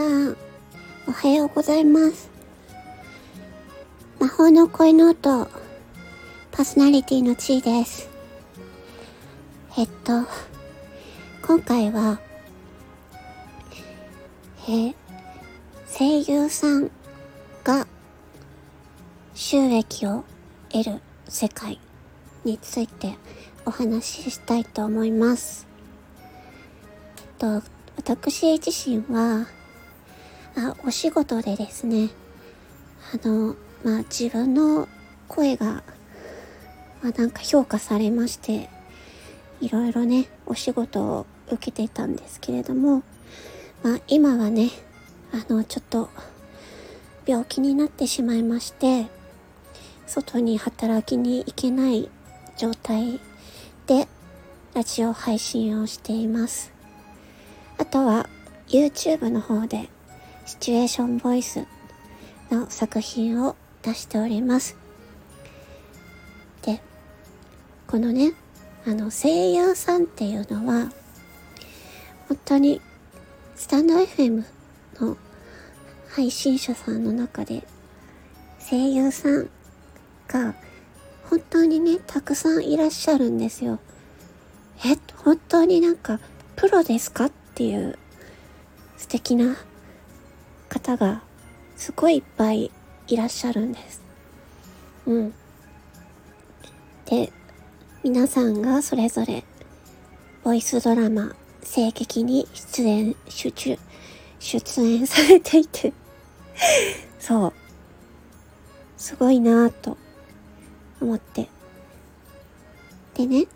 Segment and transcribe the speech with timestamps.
[0.00, 0.36] さん、
[1.06, 2.30] おはようございます。
[4.18, 5.46] 魔法の声の音、
[6.50, 8.08] パーソナリティのちーです。
[9.76, 10.22] えっと、
[11.46, 12.18] 今回は、
[14.66, 14.94] え
[15.98, 16.90] 声優さん
[17.62, 17.86] が
[19.34, 20.24] 収益を
[20.70, 21.78] 得る世界
[22.44, 23.18] について
[23.66, 25.66] お話ししたいと思います。
[27.18, 27.62] えっと
[27.98, 29.59] 私自身は
[30.62, 32.10] あお仕事でですね
[33.14, 34.88] あのまあ自分の
[35.26, 35.82] 声が、
[37.02, 38.68] まあ、なんか評価されまして
[39.62, 43.02] いろいろねお仕事を受けていたんですけれども
[43.82, 44.68] まあ今はね
[45.32, 46.10] あのちょっと
[47.24, 49.06] 病気になってしまいまして
[50.06, 52.10] 外に働きに行けない
[52.58, 53.18] 状態
[53.86, 54.08] で
[54.74, 56.72] ラジオ配信をしています。
[57.78, 58.28] あとは
[58.68, 59.88] YouTube の方で
[60.50, 61.64] シチュエーションボイス
[62.50, 64.76] の作品を出しております。
[66.62, 66.82] で、
[67.86, 68.32] このね、
[68.84, 70.90] あの声優さんっていうのは
[72.26, 72.80] 本当に
[73.54, 74.42] スタンド FM
[75.00, 75.16] の
[76.08, 77.62] 配信者さんの中で
[78.58, 79.48] 声優さん
[80.26, 80.56] が
[81.26, 83.78] 本当にね、たくさんいらっしゃるんですよ。
[84.84, 86.18] え、本当になんか
[86.56, 87.96] プロですかっていう
[88.96, 89.54] 素敵な
[90.70, 91.20] 方が
[91.76, 92.70] すごいいっぱい
[93.08, 94.00] いらっしゃるんです。
[95.06, 95.34] うん。
[97.04, 97.30] で、
[98.02, 99.44] 皆さんがそれぞれ
[100.42, 103.78] ボイスドラマ、声劇に出演、出中、
[104.38, 105.92] 出演されていて
[107.20, 107.52] そう。
[108.96, 109.98] すごいなぁと
[111.00, 111.48] 思って。
[113.14, 113.46] でね、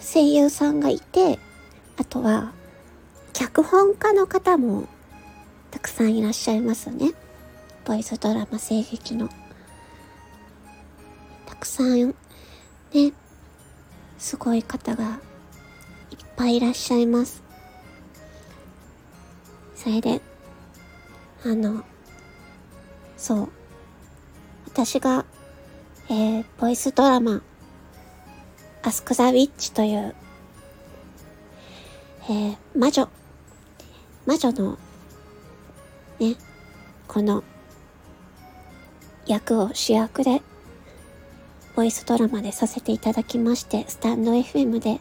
[0.00, 1.38] 声優さんがいて、
[1.96, 2.52] あとは、
[3.32, 4.88] 脚本家の方も
[5.78, 7.12] たくさんいらっしゃいますね。
[7.84, 9.28] ボイスドラマ声劇の。
[11.46, 12.14] たくさん、ね、
[14.18, 15.06] すごい方がい
[16.16, 17.44] っぱいいらっしゃいます。
[19.76, 20.20] それで、
[21.44, 21.84] あの、
[23.16, 23.48] そう。
[24.66, 25.24] 私が、
[26.08, 27.40] えー、ボイスドラマ、
[28.82, 30.16] アスクザウィッチという、
[32.24, 33.08] えー、魔女、
[34.26, 34.76] 魔女の、
[36.20, 36.36] ね、
[37.06, 37.44] この、
[39.26, 40.42] 役を主役で、
[41.76, 45.00] ボイスドラマでさせていただきまして、スタンド FM で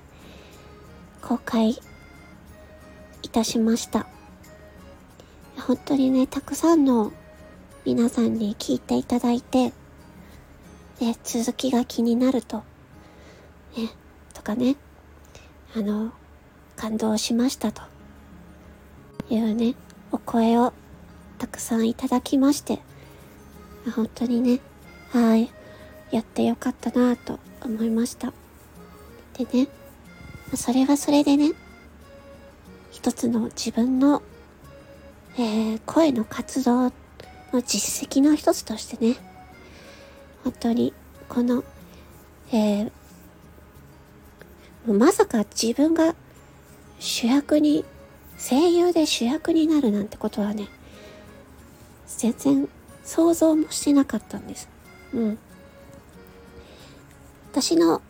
[1.22, 1.72] 公開
[3.24, 4.06] いたしました。
[5.58, 7.12] 本当にね、たくさんの
[7.84, 9.74] 皆さんに聞いていただいて、
[11.00, 12.58] で、続きが気になると、
[13.76, 13.90] ね、
[14.34, 14.76] とかね、
[15.76, 16.12] あの、
[16.76, 17.82] 感動しましたと
[19.30, 19.76] いうね、
[20.12, 20.74] お声を
[21.38, 22.80] たくさんいただきまして、
[23.96, 24.60] 本当にね、
[25.12, 25.50] はい、
[26.12, 28.34] やってよかったなぁと思いました。
[29.38, 29.68] でね、
[30.56, 31.52] それはそれでね、
[32.92, 34.22] 一つの自分の、
[35.38, 36.92] えー、声の活動の
[37.66, 39.16] 実績の一つとしてね、
[40.44, 40.94] 本当に
[41.30, 41.64] この、
[42.52, 42.92] えー、
[44.88, 46.16] まさか自分が
[47.00, 47.86] 主役に、
[48.38, 50.68] 声優で主役になるなんてことはね、
[52.08, 52.70] 全然
[53.04, 54.70] 想像もしてなかったんです。
[55.14, 55.38] うん。
[57.52, 58.02] 私の、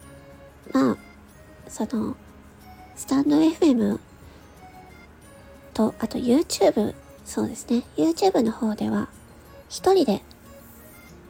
[0.73, 0.97] まあ、
[1.69, 2.15] その、
[2.95, 3.99] スタンド FM
[5.73, 6.93] と、あと YouTube、
[7.25, 7.83] そうですね。
[7.95, 9.09] YouTube の方では、
[9.69, 10.21] 一人で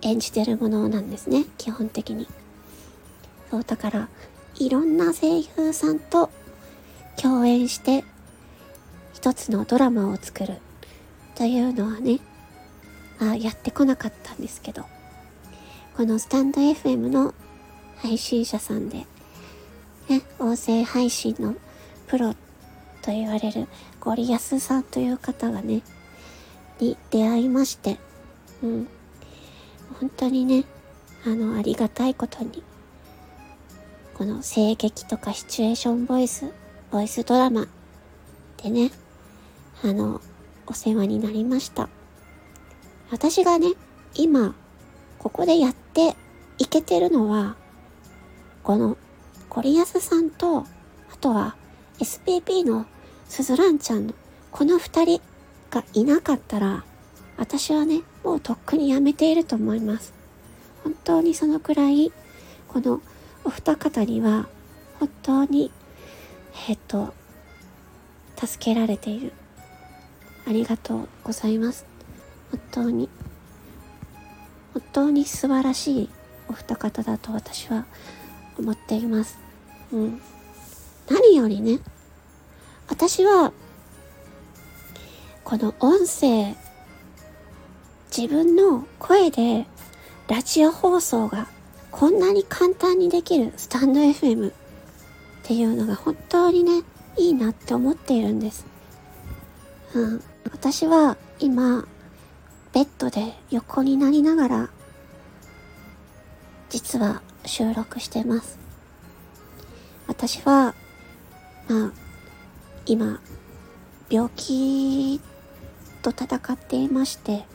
[0.01, 1.45] 演じてるものなんですね。
[1.57, 2.27] 基本的に。
[3.49, 4.09] そう、だから、
[4.59, 6.29] いろんな声優さんと
[7.15, 8.03] 共演して
[9.13, 10.55] 一つのドラマを作る
[11.35, 12.19] というのはね、
[13.19, 14.85] あやってこなかったんですけど、
[15.95, 17.33] このスタンド FM の
[17.97, 19.05] 配信者さんで、
[20.09, 21.55] ね、音声配信の
[22.07, 22.33] プロ
[23.01, 23.67] と言われる
[23.99, 25.81] ゴリアスさんという方がね、
[26.79, 27.97] に出会いまして、
[28.61, 28.87] うん。
[29.99, 30.65] 本当にね、
[31.25, 32.63] あの、ありがたいことに、
[34.13, 36.51] この声劇とかシチュエーションボイス、
[36.91, 37.67] ボイスドラマ
[38.61, 38.91] でね、
[39.83, 40.21] あの、
[40.67, 41.89] お世話になりました。
[43.09, 43.73] 私がね、
[44.15, 44.53] 今、
[45.19, 46.15] ここでやって
[46.57, 47.55] いけてるのは、
[48.63, 48.97] この、
[49.49, 50.65] ゴリアスさんと、あ
[51.21, 51.55] とは、
[51.99, 52.85] SPP の
[53.29, 54.13] スズランちゃんの、
[54.51, 55.21] この二人
[55.71, 56.83] がいなかったら、
[57.37, 60.13] 私はね、もうとっくにやめていると思います。
[60.83, 62.11] 本当にそのくらい、
[62.67, 63.01] この
[63.45, 64.49] お二方には、
[64.99, 65.71] 本当に、
[66.67, 67.13] えっと、
[68.37, 69.31] 助けられている。
[70.45, 71.96] ありがとうございます。
[72.51, 73.09] 本当に、
[74.73, 76.09] 本当に素晴らしい
[76.47, 77.85] お二方だと私は
[78.57, 79.37] 思っています。
[79.91, 80.21] うん。
[81.09, 81.79] 何よりね、
[82.89, 83.51] 私は、
[85.43, 86.55] この音声、
[88.15, 89.65] 自分の声で
[90.27, 91.47] ラジオ放送が
[91.91, 94.53] こんなに簡単にできるスタンド FM っ
[95.43, 96.83] ていうのが本当にね、
[97.17, 98.65] いいなって思っているんです。
[99.93, 100.23] うん。
[100.51, 101.87] 私は今、
[102.77, 104.69] ベッドで横になりながら、
[106.69, 108.59] 実は収録してます。
[110.05, 110.75] 私は、
[111.67, 111.91] まあ、
[112.85, 113.19] 今、
[114.11, 115.19] 病気
[116.03, 117.47] と戦っていまして、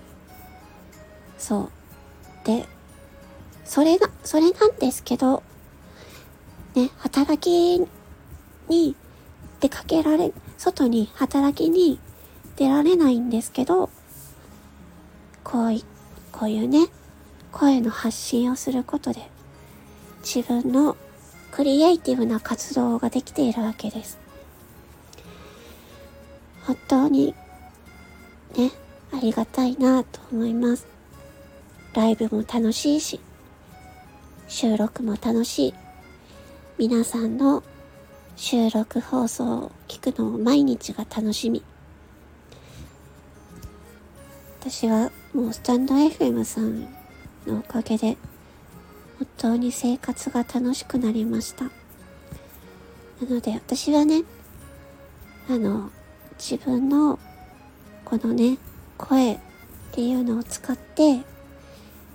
[1.39, 1.71] そう。
[2.45, 2.67] で、
[3.65, 5.45] それが、それなんですけど、
[6.75, 7.87] ね、働き
[8.69, 8.97] に
[9.61, 12.01] 出かけられ、外に働きに
[12.57, 13.89] 出られないんですけど、
[15.53, 15.85] こうい、
[16.33, 16.87] こういうね、
[17.53, 19.29] 声の発信をすることで、
[20.23, 20.97] 自分の
[21.51, 24.19] クリエイティブな活動ができているわけです。
[26.63, 27.35] 本当に、
[28.57, 28.71] ね、
[29.13, 30.87] ありがたいなと思います。
[31.93, 33.21] ライブも楽しいし、
[34.49, 35.75] 収録も楽しい。
[36.79, 37.63] 皆さんの
[38.37, 41.63] 収録放送を聞くのを毎日が楽しみ。
[44.59, 46.83] 私はもうスタンド FM さん
[47.47, 48.19] のおかげで
[49.19, 51.65] 本当に生活が楽しくなりました。
[51.65, 51.71] な
[53.29, 54.25] ので私はね、
[55.49, 55.91] あの、
[56.39, 57.19] 自分の
[58.05, 58.59] このね、
[58.99, 59.39] 声っ
[59.93, 61.23] ていうのを使って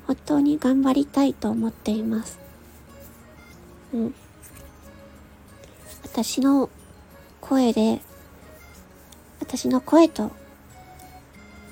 [0.05, 2.39] 本当に頑張りたいと思っています。
[3.93, 4.15] うん。
[6.03, 6.69] 私の
[7.41, 8.01] 声で、
[9.39, 10.31] 私の声と、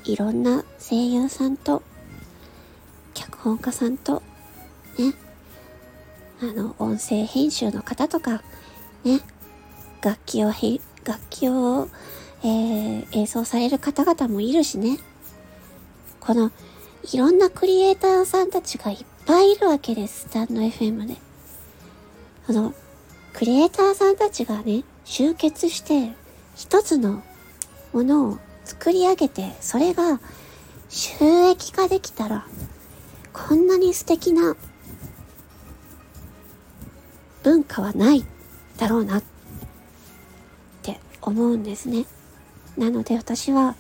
[0.06, 1.82] いろんな声優さんと、
[3.16, 4.22] 脚本家さんと、
[5.00, 5.14] ね、
[6.42, 8.44] あの、音声編集の方とか、
[9.04, 9.22] ね、
[10.04, 11.90] 楽器を、楽器を、
[12.44, 15.00] えー、演奏される方々もいるしね。
[16.20, 16.52] この、
[17.12, 20.22] いろんなクリエイターさんたちがいっぱいいるわけです。
[20.22, 21.16] スタンド FM で。
[22.46, 22.74] この、
[23.34, 26.14] クリエイターさんたちがね、集結して、
[26.56, 27.24] 一つの
[27.92, 30.20] ものを作り上げて、それが
[30.90, 32.46] 収益化できたら、
[33.32, 34.56] こんなに素敵な
[37.44, 38.26] 文化はない
[38.78, 39.24] だろうなっ
[40.82, 42.06] て思うんですね。
[42.78, 43.76] なので私は、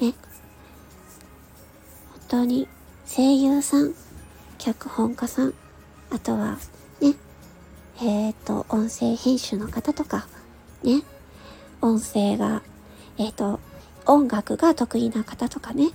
[0.00, 0.12] ね、
[2.12, 2.68] 本当に
[3.06, 3.94] 声優さん、
[4.58, 5.54] 脚本家さん、
[6.10, 6.58] あとは
[7.00, 7.14] ね、
[8.00, 10.28] えっ、ー、と、音声編集の方とか、
[10.82, 11.02] ね、
[11.80, 12.62] 音声が、
[13.16, 13.60] えっ、ー、と、
[14.08, 15.90] 音楽が得意な方とかね、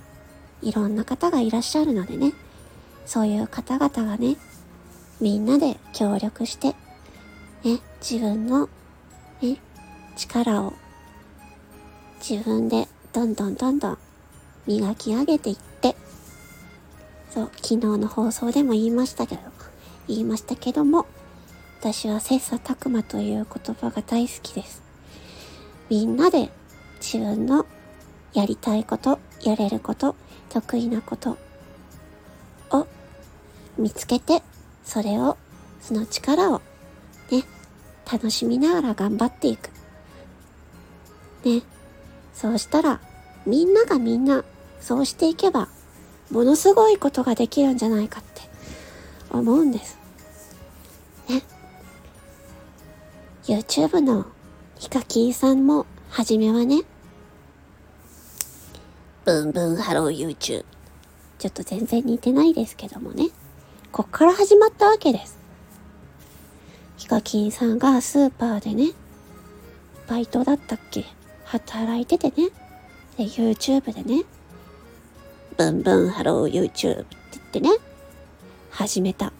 [0.62, 2.32] いろんな方がいらっしゃるのでね、
[3.06, 4.36] そういう方々がね、
[5.20, 6.68] みんなで協力して、
[7.64, 8.68] ね、自分の、
[9.42, 9.58] ね、
[10.16, 10.74] 力を
[12.26, 13.98] 自分でどんどんどんどん
[14.68, 15.96] 磨き上げていって、
[17.30, 19.40] そう、昨日の放送でも言いましたけど、
[20.06, 21.06] 言いましたけども、
[21.80, 24.82] 私は切磋琢磨という言葉が大好きです。
[25.90, 26.50] みんなで
[27.00, 27.66] 自分の
[28.34, 30.16] やりたいこと、やれること、
[30.48, 31.38] 得意なこと
[32.70, 32.86] を
[33.78, 34.42] 見つけて、
[34.84, 35.36] それを、
[35.80, 36.60] その力を
[37.30, 37.44] ね、
[38.10, 39.70] 楽しみながら頑張っていく。
[41.44, 41.62] ね、
[42.34, 43.00] そうしたら、
[43.46, 44.44] みんながみんな、
[44.80, 45.68] そうしていけば、
[46.30, 48.42] ものすごいことができるんじゃないかって
[49.30, 49.98] 思うんです。
[51.28, 51.42] ね。
[53.44, 54.26] YouTube の
[54.76, 56.82] ヒカキンさんも、はじめはね、
[59.24, 60.66] ブンブン Hello YouTube。
[61.38, 63.30] ちょっと全然似てないですけどもね。
[63.90, 65.38] こっから始まったわけです。
[66.98, 68.92] ヒカキンさんがスーパーでね、
[70.08, 71.06] バイトだったっけ？
[71.46, 72.50] 働いててね。
[73.16, 74.24] で、YouTube でね、
[75.56, 77.70] ブンブン Hello YouTube って言ってね、
[78.68, 79.32] 始めた。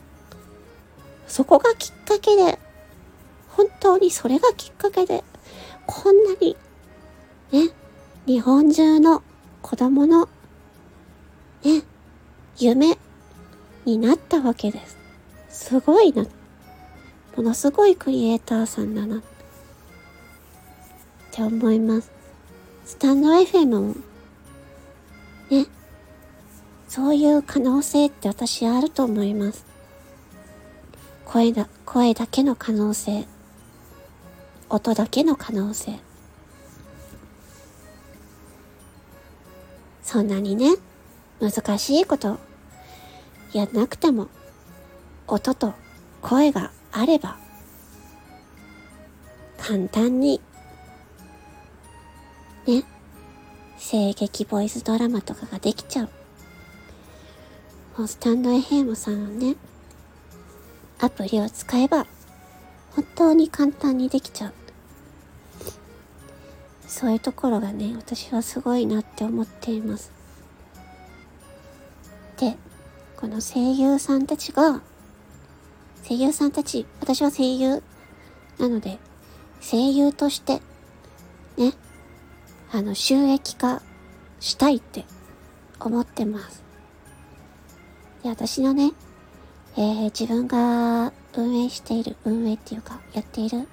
[1.28, 2.58] そこがきっかけで、
[3.50, 5.22] 本当にそれがきっかけで、
[5.84, 6.56] こんなに、
[7.52, 7.68] ね、
[8.24, 9.22] 日本中の
[9.64, 10.28] 子供の、
[11.64, 11.85] ね、
[12.59, 12.99] 夢
[13.87, 14.99] になったわけです。
[15.49, 16.26] すごいな。
[17.35, 19.21] ものすごいクリエイターさんだな。
[19.21, 19.23] っ
[21.30, 22.11] て思います。
[22.85, 23.94] スタンド FM も、
[25.49, 25.66] ね、
[26.87, 29.64] そういう可能性って私あると思います。
[31.25, 33.25] 声だ、声だけの可能性。
[34.68, 36.00] 音だけの可能性。
[40.14, 40.76] そんなにね、
[41.40, 42.38] 難しいこと
[43.52, 44.28] やなくても、
[45.26, 45.75] 音と
[46.23, 47.37] 声があれば、
[49.59, 50.40] 簡単に、
[52.64, 52.85] ね、
[53.76, 56.09] 声劇ボイスドラマとかができちゃう。
[57.99, 59.56] もうスタンド FM さんはね、
[61.00, 62.06] アプリを使えば、
[62.94, 64.63] 本当に簡単にできちゃう。
[66.86, 70.12] そういうところがね、私はすごいなって思っています。
[72.36, 72.56] で、
[73.16, 74.82] この声優さんたちが、
[76.06, 77.82] 声優さんたち、私は声優
[78.58, 78.98] なので、
[79.60, 80.60] 声優として、
[81.56, 81.72] ね、
[82.70, 83.82] あの、収益化
[84.40, 85.04] したいって
[85.80, 86.62] 思ってます。
[88.22, 88.92] で、私のね、
[89.76, 93.66] えー、自分が運営している、運営っていうか、やっている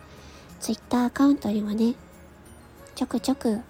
[0.59, 1.95] ツイッターアカウントにもね、
[3.01, 3.61] ちょくちょく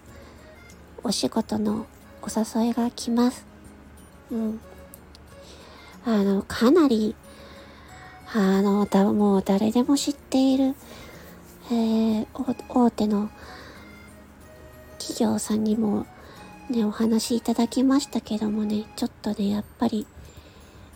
[1.06, 1.86] お仕事の
[2.22, 3.46] お誘いが来ます。
[4.30, 4.60] うん。
[6.06, 7.16] あの、かなり、
[8.34, 10.76] あの、だ、もう誰でも知っている、
[11.68, 12.28] えー、
[12.68, 13.30] 大手の
[15.00, 16.06] 企業さんにも
[16.70, 20.06] ね、お話いただきましたけどもね、ちょっとね、やっぱり、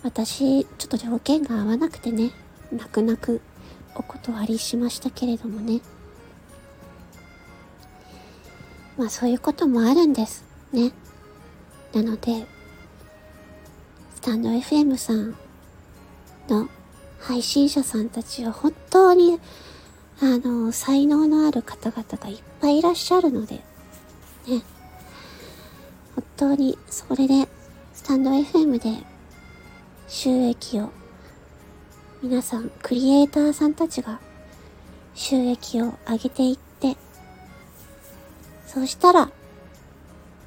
[0.03, 2.31] 私、ちょっと条件が合わなくてね、
[2.69, 3.39] 泣く泣く
[3.95, 5.79] お断りしましたけれどもね。
[8.97, 10.45] まあそういうこともあるんです。
[10.71, 10.91] ね。
[11.93, 12.45] なので、
[14.15, 15.35] スタンド FM さん
[16.47, 16.69] の
[17.19, 19.39] 配信者さんたちは本当に、
[20.21, 23.63] あの、才能のある方々がいっぱいいらっしゃるので、ね。
[26.15, 27.49] 本当に、それで、
[27.93, 29.05] スタンド FM で
[30.07, 30.89] 収益を、
[32.21, 34.19] 皆さん、クリエイターさんたちが
[35.13, 36.64] 収益を上げていって、
[38.75, 39.31] そしたら、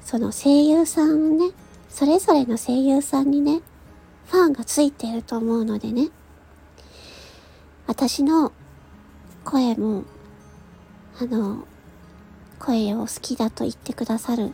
[0.03, 1.49] その声優さんね、
[1.89, 3.63] それぞれの声優さんにね、
[4.27, 6.09] ファンがついていると思うのでね、
[7.87, 8.51] 私の
[9.43, 10.03] 声も、
[11.19, 11.65] あの、
[12.59, 14.49] 声を好きだと言ってくださる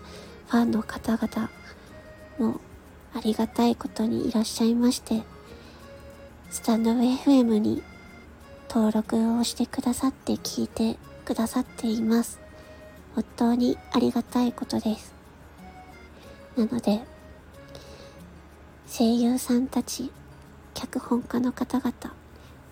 [0.47, 1.49] ファンの方々
[2.39, 2.61] も
[3.13, 5.23] ありがたいことにいらっしゃいまして、
[6.49, 7.83] スタンド FM に
[8.69, 12.44] 登録をしてくださって聞いてくださっています。
[13.15, 15.13] 本当にありがたいことです。
[16.57, 17.01] なので、
[18.87, 20.11] 声優さんたち、
[20.73, 21.93] 脚本家の方々、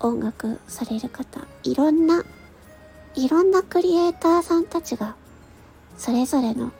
[0.02, 2.24] 音楽される方、いろんな、
[3.16, 5.16] いろんなクリエイターさんたちが、
[5.98, 6.74] それぞれの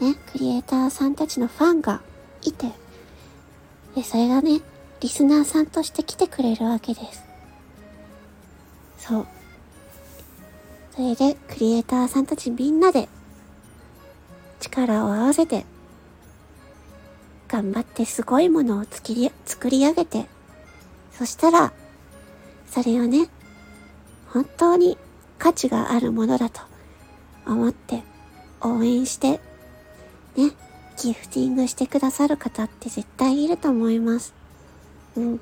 [0.00, 2.02] ね、クリエイターさんたちのファンが
[2.42, 2.72] いて、
[3.94, 4.60] で、それがね、
[5.00, 7.24] リスナーさんとして来てくれるわけです。
[8.98, 9.26] そう。
[10.96, 13.06] それで、クリエイターさんたちみんなで、
[14.60, 15.66] 力を合わせて、
[17.48, 20.24] 頑張ってすごいものを作り、作り上げて、
[21.12, 21.74] そしたら、
[22.70, 23.28] それをね、
[24.28, 24.96] 本当に
[25.38, 26.62] 価値があるものだと
[27.46, 28.02] 思って
[28.62, 29.40] 応援して
[30.36, 30.52] ね、
[30.98, 34.34] ギフティングしてくださる方って絶対いると思います。
[35.14, 35.24] うん。
[35.24, 35.40] 本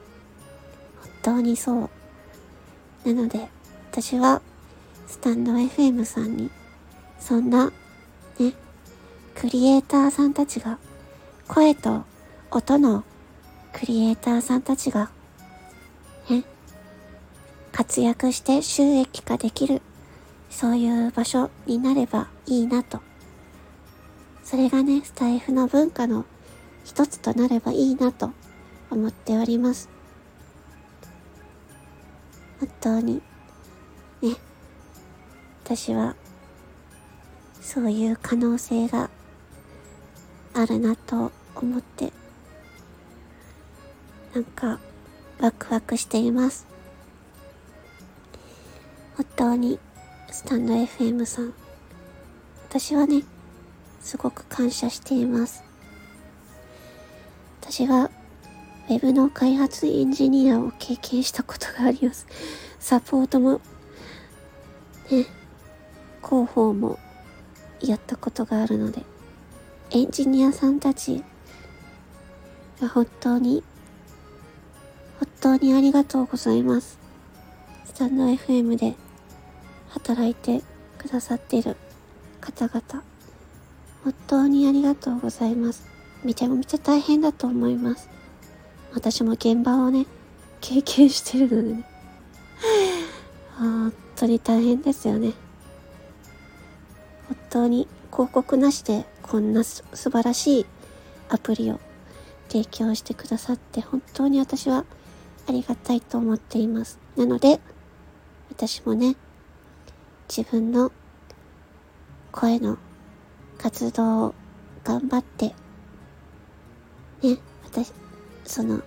[1.23, 1.91] 当にそ
[3.05, 3.15] う。
[3.15, 3.49] なので、
[3.93, 4.43] 私は、
[5.07, 6.51] スタンド FM さんに、
[7.19, 7.73] そんな、
[8.39, 8.53] ね、
[9.35, 10.79] クリエイターさんたちが、
[11.49, 12.05] 声と
[12.51, 13.05] 音の
[13.73, 15.11] クリエイターさんたちが、
[16.31, 16.45] ね、
[17.73, 19.83] 活躍して収益化できる、
[20.51, 23.01] そういう場所になればいいなと
[24.45, 26.27] それがね、スタイフの文化の
[26.85, 28.31] 一つとなればいいなと
[28.91, 29.89] 思っております。
[32.61, 33.23] 本当に、
[34.21, 34.37] ね、
[35.65, 36.15] 私は、
[37.63, 39.09] そういう可能性が
[40.53, 42.13] あるなと思って、
[44.35, 44.79] なんか、
[45.41, 46.67] ワクワクしています。
[49.17, 49.79] 本当に、
[50.31, 51.55] スタンド FM さん。
[52.69, 53.23] 私はね、
[54.03, 55.65] すごく感謝しています。
[57.63, 58.11] 私は
[58.91, 62.27] Web の開発エンジニアを経験したことがあります。
[62.79, 63.63] サポートも、
[65.11, 65.25] ね、
[66.25, 66.99] 広報も
[67.81, 69.03] やったことがあるので、
[69.91, 71.23] エンジニアさんたち
[72.81, 73.63] が本当に、
[75.19, 76.99] 本当にありがとうございます。
[77.85, 78.95] スタンド FM で
[79.91, 80.63] 働いて
[80.99, 81.77] くださっている
[82.41, 83.05] 方々。
[84.03, 85.87] 本当にありがとうございます。
[86.25, 88.09] めちゃめちゃ大変だと思います。
[88.93, 90.07] 私も現場をね、
[90.61, 91.85] 経験してるのでね。
[93.59, 95.44] 本当に大変ですよね。
[97.55, 100.67] 当に広告なしでこんな素晴らしい
[101.29, 101.79] アプリを
[102.49, 104.85] 提供してくださって本当に私は
[105.47, 106.99] ありがたいと思っています。
[107.17, 107.61] なので、
[108.51, 109.15] 私もね、
[110.29, 110.91] 自分の
[112.33, 112.77] 声の
[113.57, 114.35] 活動を
[114.83, 115.55] 頑張って、
[117.23, 117.93] ね、私、
[118.45, 118.83] その、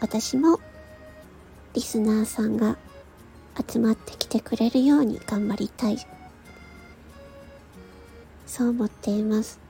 [0.00, 0.60] 私も
[1.72, 2.76] リスナーさんが
[3.66, 5.98] 集まってきてくれるように頑張りたい。
[8.50, 9.60] そう思っています。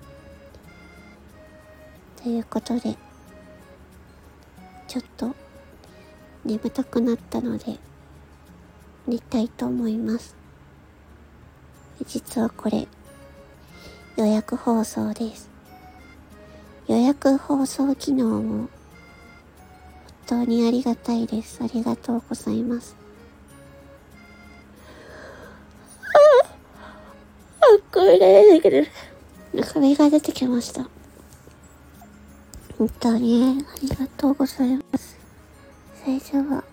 [2.16, 2.96] ということで、
[4.88, 5.36] ちょっと
[6.46, 7.76] 眠たくなったので、
[9.06, 10.34] 寝たいと思います。
[12.06, 12.88] 実はこれ、
[14.16, 15.50] 予約放送です。
[16.88, 18.68] 予約放送機能も本
[20.26, 21.62] 当にありがたいです。
[21.62, 22.99] ありがとうございます。
[27.92, 28.86] これだけど、
[29.72, 30.88] 壁が出てきました。
[32.78, 35.18] 本当にありがとうございます。
[36.02, 36.64] それでは、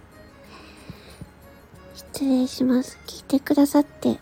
[1.96, 3.00] 失礼します。
[3.08, 4.20] 聞いてくださって、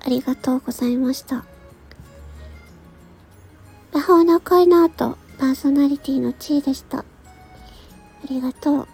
[0.00, 1.44] ありがとうございました。
[3.92, 6.98] 魔法の恋の後、パーソナリティの地位でした。
[6.98, 7.04] あ
[8.28, 8.88] りがとう。